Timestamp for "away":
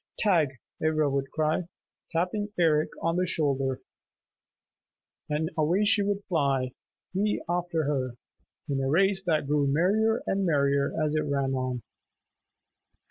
5.55-5.85